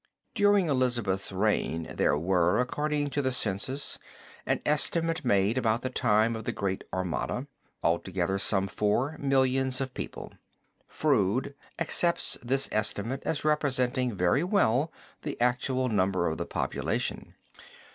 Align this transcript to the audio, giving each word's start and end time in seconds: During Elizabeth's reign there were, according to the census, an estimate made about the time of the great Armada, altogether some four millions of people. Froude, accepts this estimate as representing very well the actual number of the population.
During 0.33 0.67
Elizabeth's 0.67 1.31
reign 1.31 1.83
there 1.95 2.17
were, 2.17 2.59
according 2.59 3.11
to 3.11 3.21
the 3.21 3.31
census, 3.31 3.99
an 4.47 4.59
estimate 4.65 5.23
made 5.23 5.59
about 5.59 5.83
the 5.83 5.91
time 5.91 6.35
of 6.35 6.43
the 6.45 6.51
great 6.51 6.83
Armada, 6.91 7.45
altogether 7.83 8.39
some 8.39 8.67
four 8.67 9.15
millions 9.19 9.79
of 9.79 9.93
people. 9.93 10.33
Froude, 10.87 11.53
accepts 11.77 12.33
this 12.41 12.67
estimate 12.71 13.21
as 13.27 13.45
representing 13.45 14.15
very 14.15 14.43
well 14.43 14.91
the 15.21 15.39
actual 15.39 15.87
number 15.87 16.25
of 16.25 16.39
the 16.39 16.47
population. 16.47 17.35